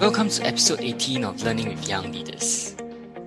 [0.00, 2.76] Welcome to episode 18 of Learning with Young Leaders.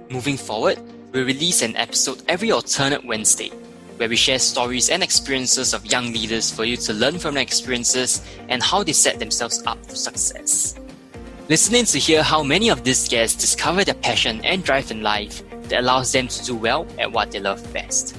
[0.10, 0.80] Moving forward,
[1.12, 3.50] we release an episode every alternate Wednesday
[3.98, 7.44] where we share stories and experiences of young leaders for you to learn from their
[7.44, 10.80] experiences and how they set themselves up for success.
[11.50, 15.42] Listening to hear how many of these guests discover their passion and drive in life
[15.70, 18.16] that allows them to do well at what they love best.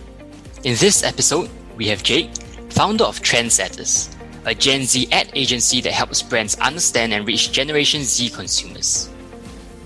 [0.64, 2.30] In this episode, we have Jake,
[2.70, 4.14] founder of Trendsetters,
[4.46, 9.10] a Gen Z ad agency that helps brands understand and reach Generation Z consumers.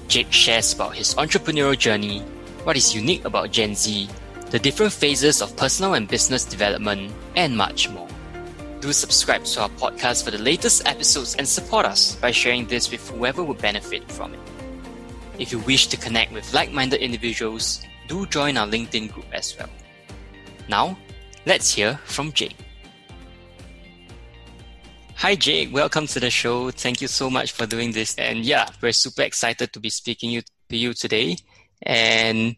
[0.09, 2.21] Jake shares about his entrepreneurial journey,
[2.63, 4.09] what is unique about Gen Z,
[4.51, 8.07] the different phases of personal and business development, and much more.
[8.81, 12.91] Do subscribe to our podcast for the latest episodes and support us by sharing this
[12.91, 14.41] with whoever would benefit from it.
[15.39, 19.57] If you wish to connect with like minded individuals, do join our LinkedIn group as
[19.59, 19.71] well.
[20.69, 20.97] Now,
[21.47, 22.57] let's hear from Jake.
[25.25, 25.73] Hi, Jake.
[25.73, 26.71] Welcome to the show.
[26.71, 28.15] Thank you so much for doing this.
[28.17, 31.39] And yeah, we're super excited to be speaking you, to you today.
[31.81, 32.57] And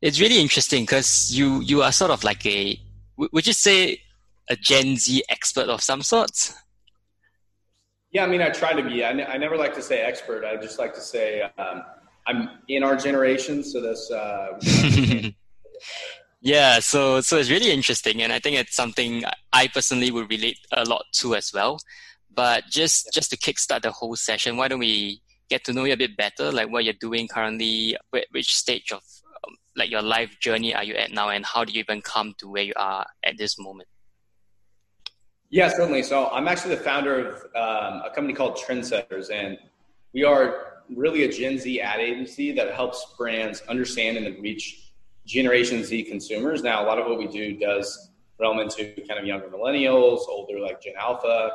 [0.00, 2.78] it's really interesting because you, you are sort of like a,
[3.16, 4.00] would you say
[4.48, 6.54] a Gen Z expert of some sorts?
[8.12, 9.04] Yeah, I mean, I try to be.
[9.04, 10.44] I, n- I never like to say expert.
[10.44, 11.82] I just like to say um,
[12.28, 13.64] I'm in our generation.
[13.64, 14.08] So this.
[14.12, 15.30] Uh,
[16.44, 20.58] yeah, so so it's really interesting, and I think it's something I personally would relate
[20.72, 21.78] a lot to as well.
[22.30, 25.94] But just just to kickstart the whole session, why don't we get to know you
[25.94, 27.96] a bit better, like what you're doing currently,
[28.30, 29.00] which stage of
[29.46, 32.34] um, like your life journey are you at now, and how do you even come
[32.36, 33.88] to where you are at this moment?
[35.48, 36.02] Yeah, certainly.
[36.02, 39.56] So I'm actually the founder of um, a company called Trendsetters, and
[40.12, 44.83] we are really a Gen Z ad agency that helps brands understand and reach
[45.26, 46.62] Generation Z consumers.
[46.62, 50.60] Now, a lot of what we do does realm into kind of younger millennials, older
[50.60, 51.50] like Gen Alpha,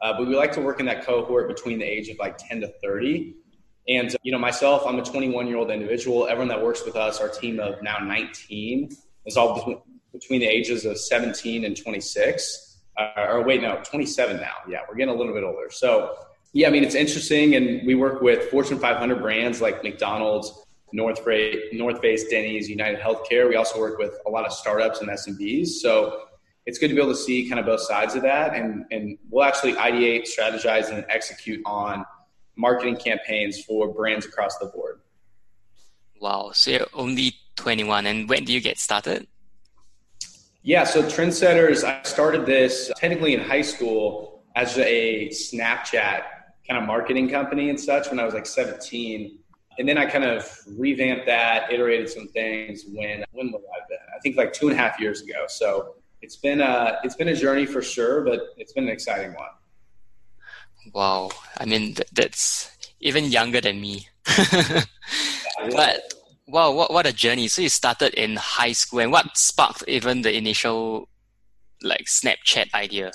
[0.00, 2.60] uh, but we like to work in that cohort between the age of like 10
[2.60, 3.34] to 30.
[3.88, 6.26] And you know, myself, I'm a 21 year old individual.
[6.26, 8.90] Everyone that works with us, our team of now 19,
[9.26, 9.54] is all
[10.12, 12.64] between, the ages of 17 and 26
[12.96, 14.52] uh, or wait, no, 27 now.
[14.68, 15.70] Yeah, we're getting a little bit older.
[15.70, 16.14] So,
[16.52, 17.56] yeah, I mean, it's interesting.
[17.56, 20.63] And we work with Fortune 500 brands like McDonald's,
[20.94, 23.48] North Face, North Face, Denny's, United Healthcare.
[23.48, 25.66] We also work with a lot of startups and SMBs.
[25.66, 26.20] So,
[26.66, 28.54] it's good to be able to see kind of both sides of that.
[28.54, 32.06] And, and we'll actually ideate, strategize, and execute on
[32.56, 35.00] marketing campaigns for brands across the board.
[36.20, 36.52] Wow.
[36.54, 38.06] So, you're only 21.
[38.06, 39.26] And when do you get started?
[40.62, 46.22] Yeah, so Trendsetters, I started this technically in high school as a Snapchat
[46.66, 49.40] kind of marketing company and such when I was like 17.
[49.78, 50.48] And then I kind of
[50.78, 53.98] revamped that, iterated some things when when would I have been?
[54.14, 55.44] I think like two and a half years ago.
[55.48, 59.34] So it's been a it's been a journey for sure, but it's been an exciting
[59.34, 59.54] one.
[60.92, 62.70] Wow, I mean that's
[63.00, 64.08] even younger than me.
[65.70, 66.14] but
[66.46, 67.48] wow, what what a journey!
[67.48, 71.08] So you started in high school, and what sparked even the initial
[71.82, 73.12] like Snapchat idea?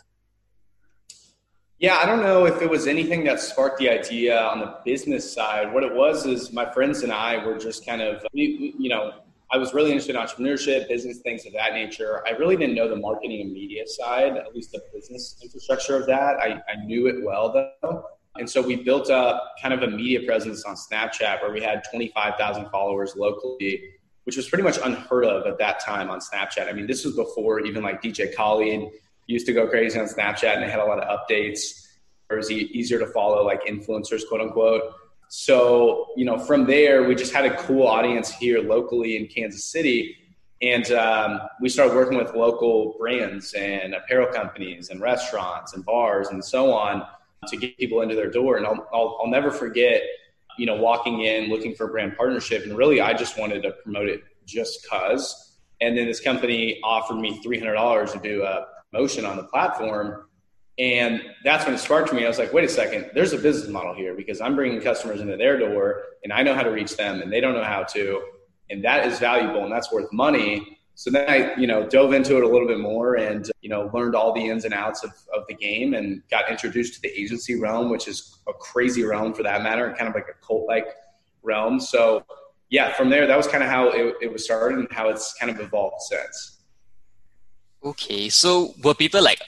[1.79, 5.31] Yeah, I don't know if it was anything that sparked the idea on the business
[5.31, 5.73] side.
[5.73, 9.13] What it was is my friends and I were just kind of, you know,
[9.49, 12.21] I was really interested in entrepreneurship, business things of that nature.
[12.27, 16.05] I really didn't know the marketing and media side, at least the business infrastructure of
[16.07, 16.35] that.
[16.41, 18.03] I, I knew it well though.
[18.35, 21.83] And so we built up kind of a media presence on Snapchat where we had
[21.89, 23.83] 25,000 followers locally,
[24.25, 26.67] which was pretty much unheard of at that time on Snapchat.
[26.67, 28.91] I mean, this was before even like DJ Khaled
[29.29, 31.85] used to go crazy on Snapchat and they had a lot of updates.
[32.31, 34.81] It was easier to follow like influencers, quote unquote.
[35.29, 39.63] So, you know, from there, we just had a cool audience here locally in Kansas
[39.63, 40.17] City.
[40.63, 46.29] And um, we started working with local brands and apparel companies and restaurants and bars
[46.29, 47.05] and so on
[47.47, 48.57] to get people into their door.
[48.57, 50.01] And I'll, I'll, I'll never forget,
[50.57, 52.63] you know, walking in looking for a brand partnership.
[52.63, 55.57] And really, I just wanted to promote it just cause.
[55.81, 60.25] And then this company offered me $300 to do a promotion on the platform.
[60.77, 62.23] And that's when it sparked me.
[62.23, 65.19] I was like, wait a second, there's a business model here because I'm bringing customers
[65.19, 67.83] into their door and I know how to reach them and they don't know how
[67.83, 68.21] to.
[68.69, 72.35] And that is valuable and that's worth money so then I, you know, dove into
[72.35, 75.11] it a little bit more and, you know, learned all the ins and outs of,
[75.33, 79.33] of the game and got introduced to the agency realm, which is a crazy realm
[79.33, 80.87] for that matter, and kind of like a cult like
[81.41, 81.79] realm.
[81.79, 82.25] So
[82.69, 85.33] yeah, from there, that was kind of how it, it was started and how it's
[85.35, 86.58] kind of evolved since.
[87.83, 88.29] Okay.
[88.29, 89.41] So were people like,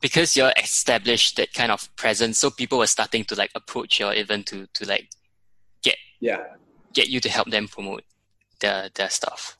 [0.00, 4.10] because you're established that kind of presence, so people were starting to like approach you
[4.12, 5.08] even to, to like
[5.82, 6.42] get, yeah,
[6.92, 8.02] get you to help them promote
[8.60, 9.56] their, their stuff.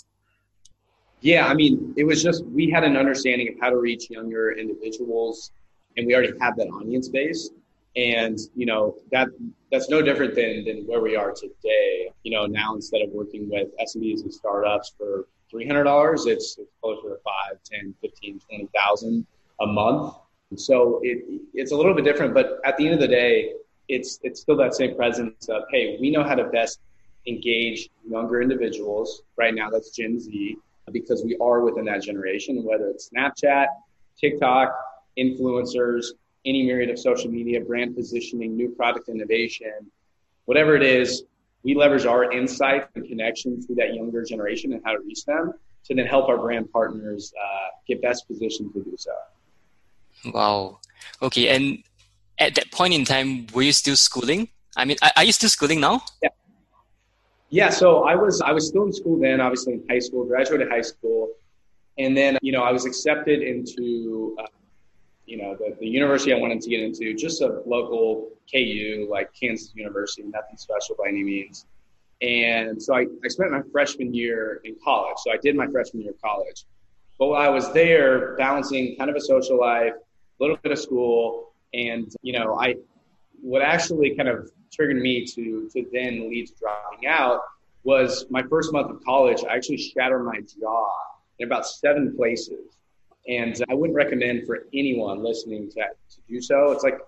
[1.20, 4.52] Yeah, I mean, it was just we had an understanding of how to reach younger
[4.52, 5.52] individuals,
[5.96, 7.50] and we already had that audience base.
[7.94, 9.28] And, you know, that
[9.70, 12.10] that's no different than, than where we are today.
[12.24, 17.10] You know, now instead of working with SMBs and startups for $300, it's, it's closer
[17.10, 19.26] to 5, 10, 15, 20,000
[19.60, 20.14] a month.
[20.56, 23.52] So it, it's a little bit different, but at the end of the day,
[23.88, 26.80] it's, it's still that same presence of, hey, we know how to best
[27.26, 29.22] engage younger individuals.
[29.36, 30.56] Right now, that's Gen Z,
[30.90, 33.66] because we are within that generation, whether it's Snapchat,
[34.18, 34.74] TikTok,
[35.18, 36.06] influencers,
[36.44, 39.90] any myriad of social media, brand positioning, new product innovation,
[40.46, 41.24] whatever it is,
[41.64, 45.52] we leverage our insight and connection to that younger generation and how to reach them
[45.84, 49.12] to then help our brand partners uh, get best positioned to do so.
[50.32, 50.78] Wow.
[51.20, 51.48] Okay.
[51.48, 51.82] And
[52.38, 54.48] at that point in time, were you still schooling?
[54.76, 56.02] I mean, are you still schooling now?
[56.22, 56.28] Yeah.
[57.50, 57.70] Yeah.
[57.70, 60.80] So I was, I was still in school then, obviously in high school, graduated high
[60.80, 61.30] school.
[61.98, 64.46] And then, you know, I was accepted into uh,
[65.26, 69.30] you know, the, the university I wanted to get into, just a local KU, like
[69.38, 71.66] Kansas University, nothing special by any means.
[72.20, 75.16] And so I, I spent my freshman year in college.
[75.24, 76.64] So I did my freshman year of college.
[77.18, 80.78] But while I was there, balancing kind of a social life, a little bit of
[80.78, 82.76] school, and, you know, I,
[83.40, 87.40] what actually kind of triggered me to, to then lead to dropping out
[87.84, 90.88] was my first month of college, I actually shattered my jaw
[91.38, 92.76] in about seven places
[93.28, 96.72] and I wouldn't recommend for anyone listening to, to do so.
[96.72, 96.98] It's like,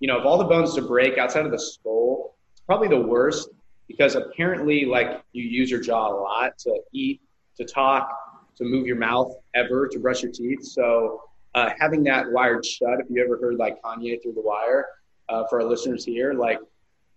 [0.00, 3.00] you know, of all the bones to break outside of the skull, it's probably the
[3.00, 3.50] worst
[3.86, 7.20] because apparently, like, you use your jaw a lot to eat,
[7.56, 8.10] to talk,
[8.56, 10.64] to move your mouth ever, to brush your teeth.
[10.64, 11.22] So,
[11.54, 14.86] uh, having that wired shut, if you ever heard like Kanye through the wire,
[15.28, 16.58] uh, for our listeners here, like,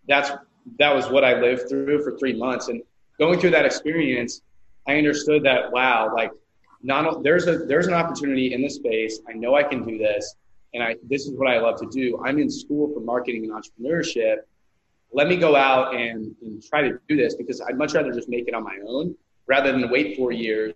[0.08, 0.32] that's
[0.78, 2.68] that was what I lived through for three months.
[2.68, 2.82] And
[3.20, 4.42] going through that experience,
[4.88, 6.32] I understood that, wow, like,
[6.84, 9.20] not there's a there's an opportunity in this space.
[9.30, 10.36] I know I can do this,
[10.74, 12.22] and I this is what I love to do.
[12.24, 14.38] I'm in school for marketing and entrepreneurship.
[15.14, 18.30] Let me go out and, and try to do this because I'd much rather just
[18.30, 19.16] make it on my own
[19.48, 20.74] rather than wait four years,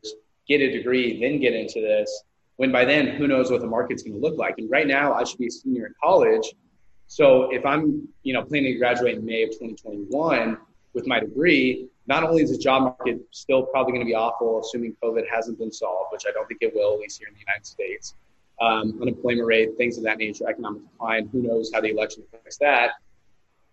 [0.48, 2.24] get a degree, then get into this.
[2.58, 4.56] When by then, who knows what the market's going to look like?
[4.58, 6.54] And right now, I should be a senior in college.
[7.08, 10.58] So if I'm, you know, planning to graduate in May of 2021
[10.94, 14.60] with my degree, not only is the job market still probably going to be awful,
[14.60, 17.34] assuming COVID hasn't been solved, which I don't think it will, at least here in
[17.34, 18.16] the United States,
[18.62, 22.58] um, unemployment rate, things of that nature, economic decline, who knows how the election affects
[22.58, 22.92] that.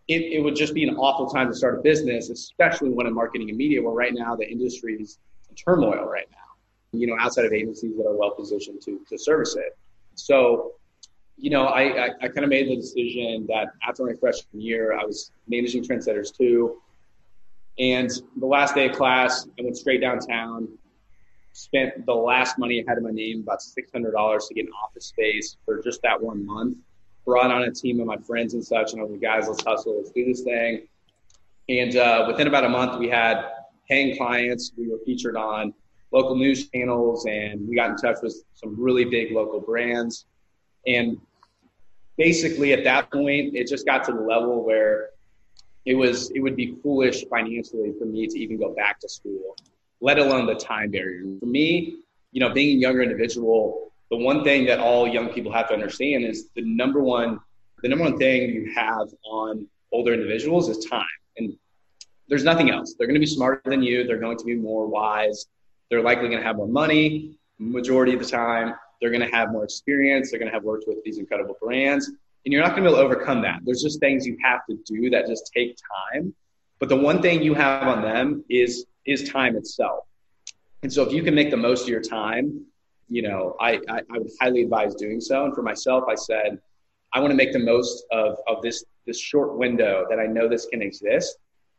[0.09, 3.15] It, it would just be an awful time to start a business, especially when in
[3.15, 5.19] marketing and media, where right now the industry is
[5.49, 9.19] in turmoil right now, you know, outside of agencies that are well positioned to, to
[9.19, 9.77] service it.
[10.15, 10.73] So,
[11.37, 14.99] you know, I, I, I kind of made the decision that after my freshman year,
[14.99, 16.82] I was managing Trendsetters too
[17.79, 20.69] and the last day of class, I went straight downtown,
[21.53, 25.07] spent the last money I had in my name, about $600 to get an office
[25.07, 26.77] space for just that one month.
[27.25, 29.63] Brought on a team of my friends and such, and I was like, guys, let's
[29.65, 30.87] hustle, let's do this thing.
[31.69, 33.45] And uh, within about a month, we had
[33.89, 34.73] paying clients.
[34.77, 35.73] We were featured on
[36.11, 40.27] local news channels, and we got in touch with some really big local brands.
[40.87, 41.19] And
[42.19, 45.11] basically, at that point, it just got to the level where
[45.85, 49.57] it was it would be foolish financially for me to even go back to school,
[50.01, 51.25] let alone the time barrier.
[51.41, 51.97] For me,
[52.33, 55.75] you know, being a younger individual, the one thing that all young people have to
[55.75, 57.41] understand is the number one
[57.83, 61.05] the number one thing you have on older individuals is time.
[61.37, 61.55] And
[62.29, 62.95] there's nothing else.
[62.97, 64.05] They're going to be smarter than you.
[64.05, 65.47] They're going to be more wise.
[65.91, 68.75] They're likely going to have more money majority of the time.
[69.01, 70.31] They're going to have more experience.
[70.31, 72.11] They're going to have worked with these incredible brands
[72.45, 73.61] and you're not going to be able to overcome that.
[73.65, 75.77] There's just things you have to do that just take
[76.13, 76.35] time.
[76.79, 80.05] But the one thing you have on them is is time itself.
[80.83, 82.65] And so if you can make the most of your time,
[83.09, 85.45] you know, I, I, I would highly advise doing so.
[85.45, 86.61] And for myself, I said,
[87.13, 90.49] I want to make the most of, of this this short window that I know
[90.49, 91.37] this can exist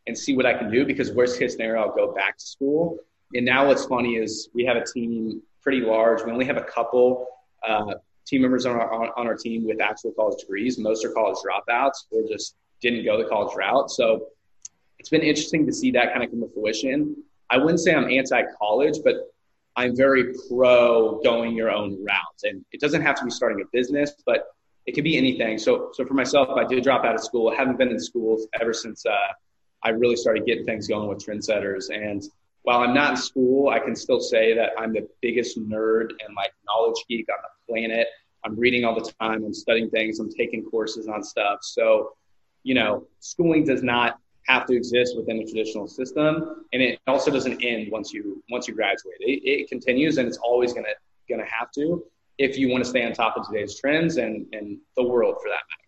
[0.08, 2.98] and see what I can do because worst case scenario, I'll go back to school.
[3.34, 6.24] And now what's funny is we have a team pretty large.
[6.24, 7.27] We only have a couple
[7.67, 10.77] uh, team members on our, on our team with actual college degrees.
[10.77, 13.89] Most are college dropouts or just didn't go the college route.
[13.92, 14.27] So
[15.00, 17.15] it's been interesting to see that kind of come to fruition.
[17.50, 19.15] I wouldn't say I'm anti-college, but
[19.75, 22.39] I'm very pro going your own route.
[22.44, 24.48] And it doesn't have to be starting a business, but
[24.86, 25.58] it could be anything.
[25.58, 27.50] So, so for myself, I did drop out of school.
[27.50, 29.34] I haven't been in schools ever since uh,
[29.84, 31.89] I really started getting things going with trendsetters.
[31.94, 32.24] And
[32.63, 36.36] while I'm not in school, I can still say that I'm the biggest nerd and
[36.36, 38.08] like knowledge geek on the planet.
[38.46, 39.43] I'm reading all the time.
[39.46, 40.20] I'm studying things.
[40.20, 41.60] I'm taking courses on stuff.
[41.62, 42.13] So,
[42.63, 44.17] you know, schooling does not
[44.48, 48.67] have to exist within a traditional system, and it also doesn't end once you once
[48.67, 49.17] you graduate.
[49.20, 50.88] It, it continues, and it's always gonna
[51.29, 52.03] gonna have to
[52.38, 55.50] if you want to stay on top of today's trends and and the world for
[55.50, 55.84] that matter.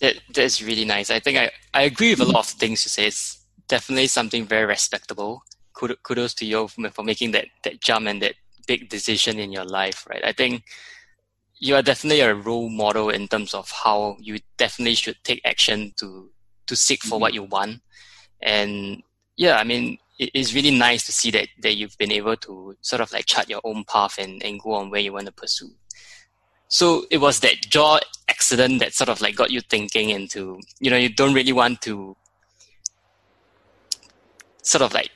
[0.00, 1.10] That that's really nice.
[1.10, 3.06] I think I, I agree with a lot of things you say.
[3.06, 5.42] It's definitely something very respectable.
[5.74, 8.34] Kudos to you for making that, that jump and that
[8.66, 10.24] big decision in your life, right?
[10.24, 10.62] I think
[11.58, 15.92] you are definitely a role model in terms of how you definitely should take action
[15.98, 16.30] to
[16.66, 17.20] to seek for mm-hmm.
[17.20, 17.80] what you want.
[18.42, 19.02] And
[19.36, 22.76] yeah, I mean, it, it's really nice to see that that you've been able to
[22.80, 25.32] sort of like chart your own path and, and go on where you want to
[25.32, 25.70] pursue.
[26.68, 30.90] So it was that jaw accident that sort of like got you thinking into, you
[30.90, 32.16] know, you don't really want to
[34.64, 35.10] sort of like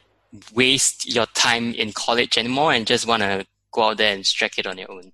[0.55, 4.59] waste your time in college anymore and just want to go out there and strike
[4.59, 5.13] it on your own.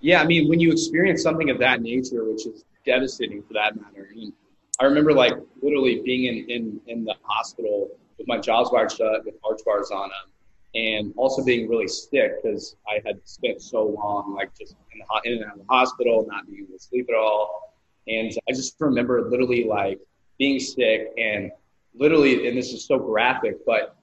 [0.00, 3.76] Yeah, I mean, when you experience something of that nature, which is devastating for that
[3.76, 4.32] matter, I, mean,
[4.80, 9.24] I remember like literally being in, in, in the hospital with my jaws wired shut,
[9.24, 10.32] with arch bars on them,
[10.74, 15.30] and also being really sick because I had spent so long like just in, the,
[15.30, 17.74] in and out of the hospital, not being able to sleep at all.
[18.08, 20.00] And I just remember literally like
[20.38, 21.52] being sick and
[21.94, 23.96] literally, and this is so graphic, but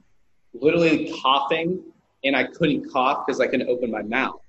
[0.54, 1.84] literally coughing
[2.24, 4.42] and I couldn't cough because I couldn't open my mouth.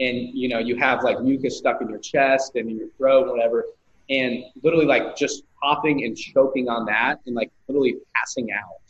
[0.00, 3.28] And you know, you have like mucus stuck in your chest and in your throat,
[3.28, 3.64] whatever.
[4.10, 8.80] And literally like just coughing and choking on that and like literally passing out.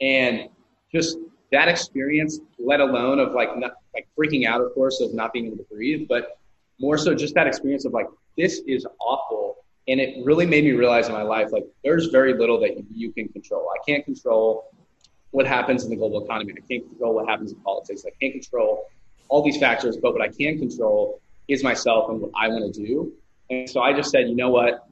[0.00, 0.48] And
[0.92, 1.18] just
[1.52, 5.46] that experience, let alone of like not, like freaking out, of course, of not being
[5.46, 6.38] able to breathe, but
[6.80, 9.56] more so just that experience of like this is awful.
[9.88, 13.10] And it really made me realize in my life like there's very little that you
[13.10, 13.68] can control.
[13.74, 14.70] I can't control
[15.30, 16.52] what happens in the global economy.
[16.56, 18.04] I can't control what happens in politics.
[18.06, 18.86] I can't control
[19.28, 22.86] all these factors, but what I can control is myself and what I want to
[22.86, 23.12] do.
[23.50, 24.86] And so I just said, you know what,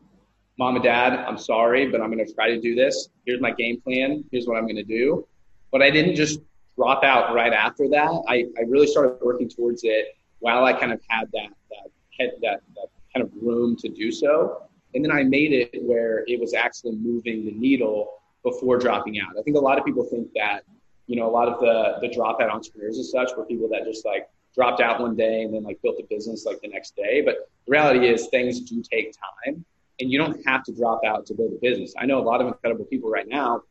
[0.58, 3.08] mom and dad, I'm sorry, but I'm going to try to do this.
[3.26, 4.24] Here's my game plan.
[4.30, 5.26] Here's what I'm going to do.
[5.70, 6.40] But I didn't just
[6.76, 8.22] drop out right after that.
[8.28, 12.60] I, I really started working towards it while I kind of had that, that, that,
[12.74, 14.65] that kind of room to do so.
[14.96, 18.08] And then I made it where it was actually moving the needle
[18.42, 19.38] before dropping out.
[19.38, 20.62] I think a lot of people think that,
[21.06, 24.06] you know, a lot of the the dropout entrepreneurs and such were people that just
[24.06, 27.20] like dropped out one day and then like built a business like the next day.
[27.20, 29.62] But the reality is things do take time
[30.00, 31.92] and you don't have to drop out to build a business.
[31.98, 33.64] I know a lot of incredible people right now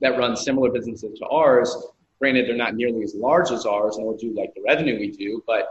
[0.00, 1.74] that run similar businesses to ours.
[2.18, 5.42] Granted, they're not nearly as large as ours, nor do like the revenue we do,
[5.46, 5.66] but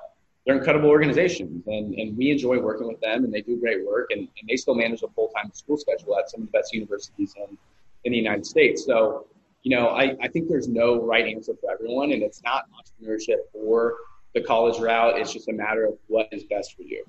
[0.46, 4.08] they're incredible organizations and, and we enjoy working with them and they do great work
[4.12, 7.36] and, and they still manage a full-time school schedule at some of the best universities
[7.38, 7.58] in
[8.04, 8.86] in the United States.
[8.86, 9.28] So,
[9.64, 13.38] you know, I, I think there's no right answer for everyone, and it's not entrepreneurship
[13.54, 13.96] or
[14.34, 15.20] the college route.
[15.20, 17.04] It's just a matter of what is best for you.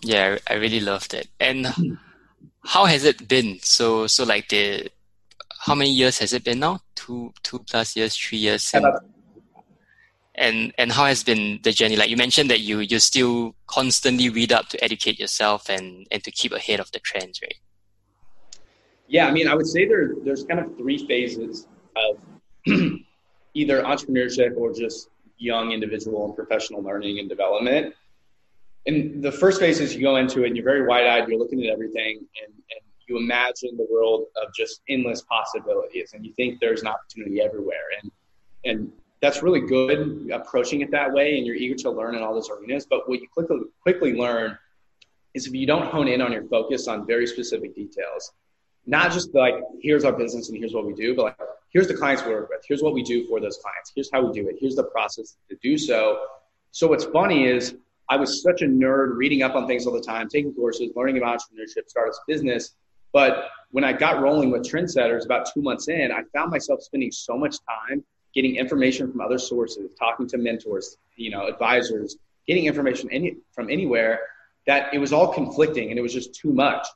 [0.00, 1.28] Yeah, I really loved it.
[1.40, 1.66] And
[2.64, 3.58] how has it been?
[3.62, 4.88] So, so like the,
[5.66, 6.80] how many years has it been now?
[6.94, 8.70] Two, two plus years, three years.
[8.72, 8.86] And,
[10.36, 11.96] and and how has been the journey?
[11.96, 16.22] Like you mentioned that you you still constantly read up to educate yourself and and
[16.24, 17.54] to keep ahead of the trends, right?
[19.06, 22.18] Yeah, I mean, I would say there there's kind of three phases of
[23.54, 27.94] either entrepreneurship or just young individual and professional learning and development.
[28.86, 31.38] And the first phase is you go into it and you're very wide eyed, you're
[31.38, 36.32] looking at everything and, and you imagine the world of just endless possibilities and you
[36.34, 37.86] think there's an opportunity everywhere.
[38.02, 38.10] And
[38.66, 38.92] and
[39.24, 42.50] that's really good approaching it that way and you're eager to learn in all those
[42.50, 42.84] arenas.
[42.84, 44.58] But what you quickly quickly learn
[45.32, 48.32] is if you don't hone in on your focus on very specific details,
[48.84, 51.36] not just like here's our business and here's what we do, but like
[51.70, 54.22] here's the clients we work with, here's what we do for those clients, here's how
[54.22, 56.26] we do it, here's the process to do so.
[56.72, 57.76] So what's funny is
[58.10, 61.16] I was such a nerd reading up on things all the time, taking courses, learning
[61.16, 62.74] about entrepreneurship, startups, business.
[63.14, 67.10] But when I got rolling with Trendsetters about two months in, I found myself spending
[67.10, 67.56] so much
[67.88, 68.04] time
[68.34, 73.70] getting information from other sources, talking to mentors, you know, advisors, getting information any, from
[73.70, 74.20] anywhere
[74.66, 76.86] that it was all conflicting and it was just too much.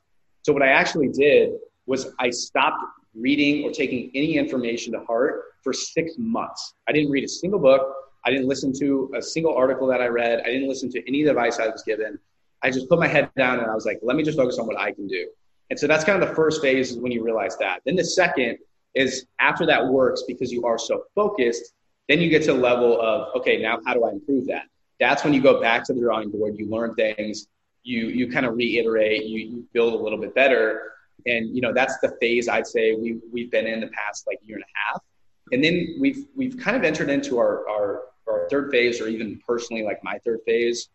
[0.43, 1.51] So what I actually did
[1.85, 2.83] was I stopped
[3.15, 6.73] reading or taking any information to heart for six months.
[6.87, 7.95] I didn't read a single book.
[8.25, 10.41] I didn't listen to a single article that I read.
[10.41, 12.19] I didn't listen to any advice I was given.
[12.61, 14.67] I just put my head down and I was like, let me just focus on
[14.67, 15.29] what I can do.
[15.69, 17.81] And so that's kind of the first phase is when you realize that.
[17.85, 18.57] Then the second
[18.95, 21.73] is after that works because you are so focused,
[22.07, 24.63] then you get to the level of, okay, now how do I improve that?
[24.99, 27.47] That's when you go back to the drawing board, you learn things,
[27.83, 30.93] you you kind of reiterate, you, you build a little bit better
[31.25, 34.39] and you know that's the phase I'd say we we've been in the past like
[34.43, 35.03] year and a half,
[35.51, 39.39] and then we've we've kind of entered into our our, our third phase, or even
[39.45, 40.89] personally like my third phase,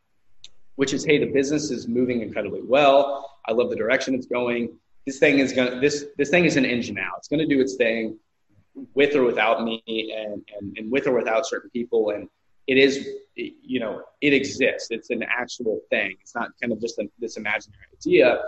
[0.77, 3.39] which is hey the business is moving incredibly well.
[3.47, 4.79] I love the direction it's going.
[5.07, 7.11] This thing is gonna this this thing is an engine now.
[7.19, 8.19] It's gonna do its thing
[8.95, 12.29] with or without me, and and, and with or without certain people, and
[12.67, 14.89] it is you know it exists.
[14.91, 16.17] It's an actual thing.
[16.21, 18.41] It's not kind of just a, this imaginary idea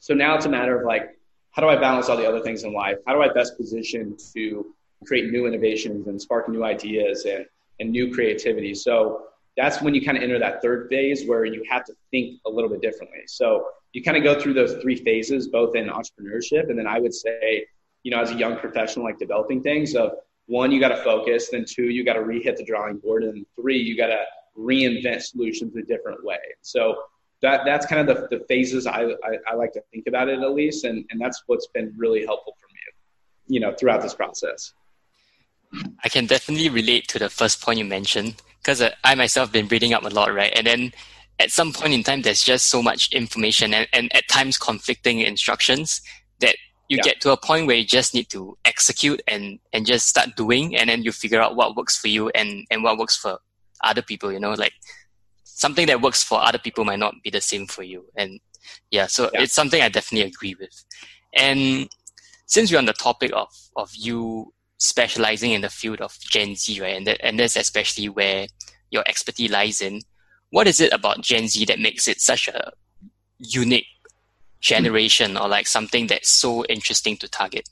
[0.00, 1.18] So now it's a matter of like,
[1.50, 2.98] how do I balance all the other things in life?
[3.06, 4.74] How do I best position to
[5.06, 7.46] create new innovations and spark new ideas and,
[7.80, 8.74] and new creativity?
[8.74, 9.26] So
[9.58, 12.50] that's when you kind of enter that third phase where you have to think a
[12.50, 13.22] little bit differently.
[13.26, 17.00] So you kind of go through those three phases, both in entrepreneurship and then I
[17.00, 17.66] would say,
[18.04, 20.12] you know, as a young professional, like developing things of
[20.46, 23.44] one, you got to focus, then two, you got to re-hit the drawing board, and
[23.60, 24.22] three, you got to
[24.56, 26.38] reinvent solutions a different way.
[26.62, 27.02] So
[27.42, 30.38] that that's kind of the, the phases I, I, I like to think about it
[30.38, 32.80] at least, and and that's what's been really helpful for me,
[33.54, 34.72] you know, throughout this process.
[36.02, 39.52] I can definitely relate to the first point you mentioned because uh, I myself have
[39.54, 40.52] been reading up a lot, right?
[40.54, 40.92] And then
[41.38, 45.20] at some point in time, there's just so much information and, and at times conflicting
[45.20, 46.02] instructions
[46.40, 46.54] that
[46.90, 47.02] you yeah.
[47.04, 50.76] get to a point where you just need to execute and and just start doing
[50.76, 53.38] and then you figure out what works for you and and what works for
[53.84, 54.72] other people you know like
[55.44, 58.40] something that works for other people might not be the same for you and
[58.90, 59.42] yeah so yeah.
[59.42, 60.84] it's something i definitely agree with
[61.34, 61.90] and
[62.46, 66.80] since we're on the topic of of you specializing in the field of gen z
[66.80, 68.46] right and that, and that's especially where
[68.90, 70.00] your expertise lies in
[70.50, 72.72] what is it about gen z that makes it such a
[73.38, 73.86] unique
[74.60, 77.68] generation or like something that's so interesting to target?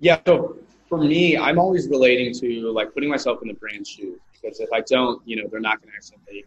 [0.00, 0.56] Yeah, so
[0.88, 4.68] for me, I'm always relating to like putting myself in the brand's shoes because if
[4.72, 6.46] I don't, you know, they're not going to actually make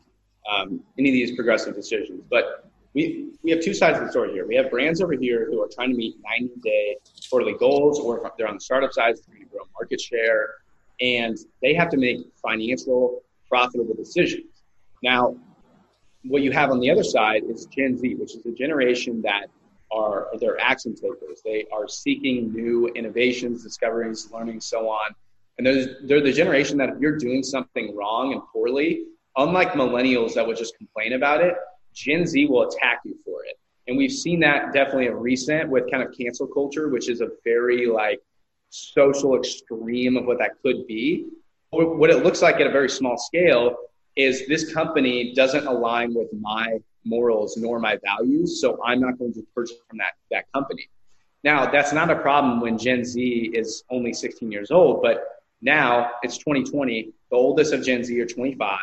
[0.52, 2.22] um, any of these progressive decisions.
[2.30, 4.48] But we we have two sides of the story here.
[4.48, 6.98] We have brands over here who are trying to meet 90 day
[7.30, 10.56] quarterly goals, or they're on the startup side, trying to grow market share,
[11.02, 14.46] and they have to make financial, profitable decisions.
[15.04, 15.36] Now,
[16.24, 19.48] what you have on the other side is Gen Z, which is a generation that
[19.92, 21.42] are they're action takers.
[21.44, 25.14] They are seeking new innovations, discoveries, learning, so on.
[25.58, 29.04] And they're, they're the generation that if you're doing something wrong and poorly,
[29.38, 31.56] unlike millennials that would just complain about it,
[31.96, 33.58] Gen Z will attack you for it.
[33.88, 37.30] And we've seen that definitely in recent with kind of cancel culture, which is a
[37.44, 38.22] very like
[38.70, 41.28] social extreme of what that could be.
[41.72, 43.76] What it looks like at a very small scale
[44.16, 49.34] is this company doesn't align with my morals nor my values, so I'm not going
[49.34, 50.90] to purchase from that, that company.
[51.44, 55.24] Now, that's not a problem when Gen Z is only 16 years old, but
[55.62, 57.12] now it's 2020.
[57.30, 58.80] The oldest of Gen Z are 25.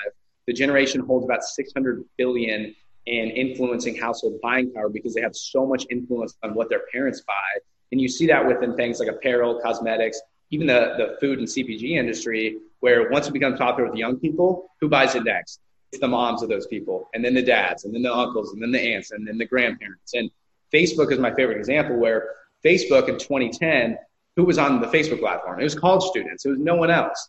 [0.46, 2.74] The generation holds about 600 billion
[3.06, 7.22] in influencing household buying power because they have so much influence on what their parents
[7.26, 7.60] buy.
[7.90, 11.96] And you see that within things like apparel, cosmetics, even the, the food and CPG
[11.96, 15.60] industry, where once it becomes popular with young people, who buys it next?
[15.90, 18.62] It's the moms of those people, and then the dads, and then the uncles, and
[18.62, 20.14] then the aunts, and then the grandparents.
[20.14, 20.30] And
[20.72, 22.30] Facebook is my favorite example where
[22.64, 23.98] Facebook in 2010,
[24.36, 25.60] who was on the Facebook platform?
[25.60, 27.28] It was college students, it was no one else.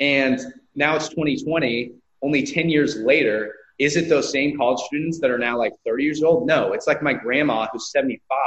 [0.00, 0.40] And
[0.74, 5.38] now it's 2020, only 10 years later, is it those same college students that are
[5.38, 6.46] now like 30 years old?
[6.46, 8.38] No, it's like my grandma who's 75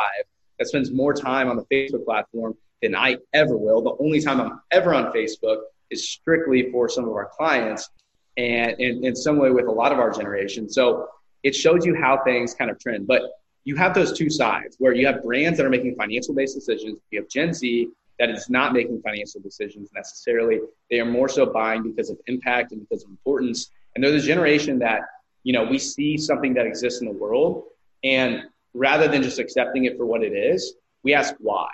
[0.60, 3.82] that spends more time on the Facebook platform than I ever will.
[3.82, 7.90] The only time I'm ever on Facebook is strictly for some of our clients
[8.38, 10.70] and in, some way with a lot of our generation.
[10.70, 11.08] So
[11.42, 13.08] it shows you how things kind of trend.
[13.08, 13.24] But
[13.64, 17.00] you have those two sides where you have brands that are making financial based decisions.
[17.10, 20.60] You have Gen Z that is not making financial decisions necessarily.
[20.92, 23.72] They are more so buying because of impact and because of importance.
[23.96, 25.02] And they're the generation that,
[25.44, 27.66] you know, we see something that exists in the world
[28.04, 31.68] and rather than just accepting it for what it is, we ask why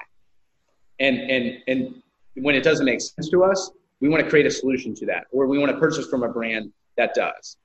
[0.99, 2.01] and and and
[2.36, 5.25] when it doesn't make sense to us, we want to create a solution to that,
[5.32, 7.58] or we want to purchase from a brand that does.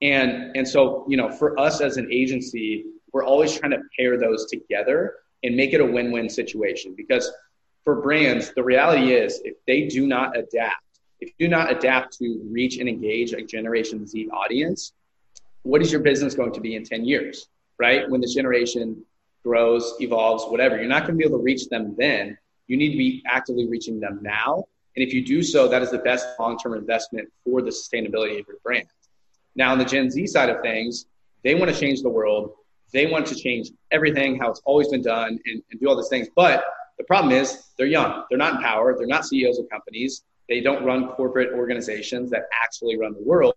[0.00, 4.18] And and so you know, for us as an agency, we're always trying to pair
[4.18, 7.30] those together and make it a win-win situation because
[7.84, 12.16] for brands, the reality is if they do not adapt, if you do not adapt
[12.18, 14.92] to reach and engage a Generation Z audience,
[15.62, 17.48] what is your business going to be in 10 years,
[17.78, 18.08] right?
[18.08, 19.04] When this generation
[19.44, 22.36] grows, evolves, whatever, you're not going to be able to reach them then
[22.72, 24.64] you need to be actively reaching them now.
[24.96, 28.40] And if you do so, that is the best long term investment for the sustainability
[28.40, 28.86] of your brand.
[29.54, 31.06] Now, on the Gen Z side of things,
[31.44, 32.52] they want to change the world.
[32.92, 36.08] They want to change everything, how it's always been done, and, and do all these
[36.08, 36.28] things.
[36.34, 36.64] But
[36.98, 38.24] the problem is they're young.
[38.28, 38.94] They're not in power.
[38.96, 40.24] They're not CEOs of companies.
[40.48, 43.54] They don't run corporate organizations that actually run the world.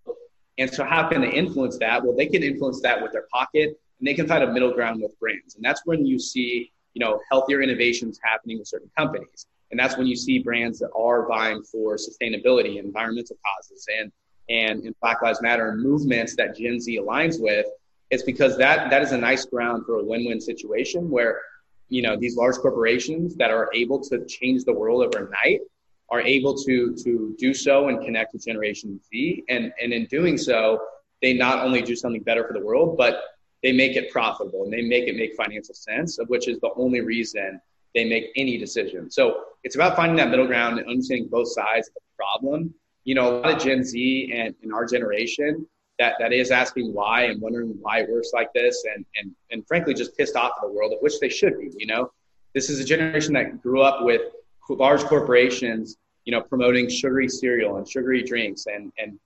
[0.57, 2.03] And so, how can they influence that?
[2.03, 5.01] Well, they can influence that with their pocket, and they can find a middle ground
[5.01, 5.55] with brands.
[5.55, 9.45] And that's when you see you know, healthier innovations happening with certain companies.
[9.69, 14.11] And that's when you see brands that are vying for sustainability, environmental causes, and
[14.47, 17.65] and, Black Lives Matter movements that Gen Z aligns with.
[18.11, 21.41] It's because that that is a nice ground for a win-win situation where
[21.89, 25.61] you know these large corporations that are able to change the world overnight
[26.09, 30.37] are able to to do so and connect with Generation Z, and and in doing
[30.37, 30.79] so,
[31.21, 33.21] they not only do something better for the world, but
[33.63, 36.69] they make it profitable and they make it make financial sense, of which is the
[36.75, 37.59] only reason
[37.95, 39.09] they make any decision.
[39.09, 42.73] So it's about finding that middle ground and understanding both sides of the problem.
[43.05, 45.65] You know, a lot of Gen Z and in our generation
[45.97, 49.65] that, that is asking why and wondering why it works like this and, and, and
[49.67, 52.11] frankly just pissed off at the world, of which they should be, you know.
[52.53, 54.21] This is a generation that grew up with
[54.69, 59.19] large corporations, you know, promoting sugary cereal and sugary drinks and, and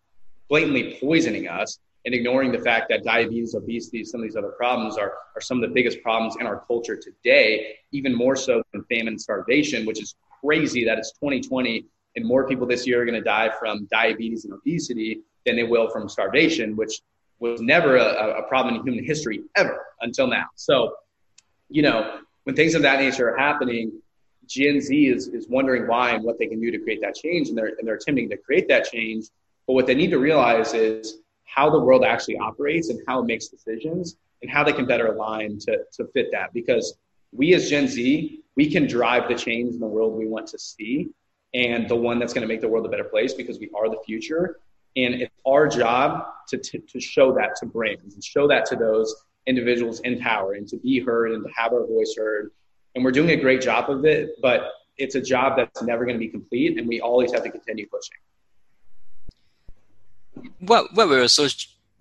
[0.49, 4.97] blatantly poisoning us and ignoring the fact that diabetes, obesity, some of these other problems
[4.97, 8.83] are, are some of the biggest problems in our culture today, even more so than
[8.85, 13.05] famine and starvation, which is crazy that it's 2020 and more people this year are
[13.05, 17.01] going to die from diabetes and obesity than they will from starvation, which
[17.39, 20.45] was never a, a problem in human history ever until now.
[20.55, 20.95] So,
[21.69, 23.91] you know, when things of that nature are happening,
[24.49, 27.49] Gen Z is, is wondering why and what they can do to create that change,
[27.49, 29.25] and they're, and they're attempting to create that change.
[29.67, 33.25] But what they need to realize is how the world actually operates and how it
[33.25, 36.53] makes decisions and how they can better align to, to fit that.
[36.53, 36.97] Because
[37.31, 40.59] we as Gen Z, we can drive the change in the world we want to
[40.59, 41.09] see
[41.53, 43.89] and the one that's going to make the world a better place because we are
[43.89, 44.59] the future.
[44.95, 48.75] And it's our job to, to, to show that to brands and show that to
[48.75, 52.51] those individuals in power and to be heard and to have our voice heard.
[52.95, 56.15] And we're doing a great job of it, but it's a job that's never going
[56.15, 56.77] to be complete.
[56.77, 58.17] And we always have to continue pushing
[60.59, 61.47] what what we're also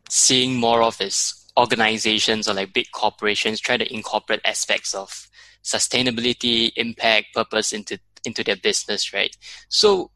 [0.08, 5.28] seeing more of is organizations or like big corporations try to incorporate aspects of
[5.64, 9.36] sustainability, impact, purpose into into their business, right?
[9.68, 10.10] So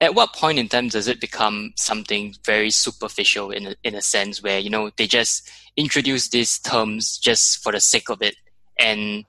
[0.00, 4.02] at what point in time does it become something very superficial in a, in a
[4.02, 8.34] sense where you know they just introduce these terms just for the sake of it
[8.78, 9.24] and